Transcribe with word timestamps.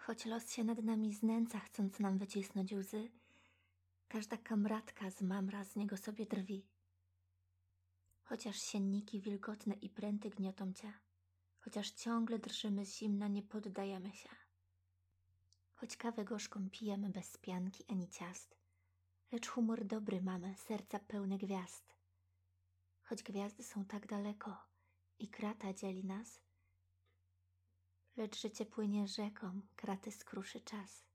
Choć 0.00 0.26
los 0.26 0.52
się 0.52 0.64
nad 0.64 0.82
nami 0.82 1.14
znęca, 1.14 1.60
chcąc 1.60 1.98
nam 2.00 2.18
wycisnąć 2.18 2.72
łzy, 2.72 3.10
każda 4.08 4.36
kamratka 4.36 5.10
z 5.10 5.22
mamra 5.22 5.64
z 5.64 5.76
niego 5.76 5.96
sobie 5.96 6.26
drwi. 6.26 6.66
Chociaż 8.22 8.62
sienniki 8.62 9.20
wilgotne 9.20 9.74
i 9.74 9.90
pręty 9.90 10.30
gniotą 10.30 10.72
cię, 10.72 10.92
chociaż 11.58 11.90
ciągle 11.90 12.38
drżymy 12.38 12.86
z 12.86 12.96
zimna, 12.96 13.28
nie 13.28 13.42
poddajemy 13.42 14.12
się. 14.12 14.28
Choć 15.74 15.96
kawę 15.96 16.24
gorzką 16.24 16.70
pijemy 16.70 17.10
bez 17.10 17.36
pianki 17.36 17.84
ani 17.88 18.08
ciast, 18.08 18.56
lecz 19.32 19.48
humor 19.48 19.84
dobry 19.84 20.22
mamy, 20.22 20.54
serca 20.56 20.98
pełne 20.98 21.38
gwiazd. 21.38 21.96
Choć 23.02 23.22
gwiazdy 23.22 23.62
są 23.62 23.84
tak 23.84 24.06
daleko 24.06 24.56
i 25.18 25.28
krata 25.28 25.74
dzieli 25.74 26.04
nas, 26.04 26.40
lecz 28.20 28.40
życie 28.40 28.66
płynie 28.66 29.08
rzeką, 29.08 29.60
kraty 29.76 30.12
skruszy 30.12 30.60
czas. 30.60 31.09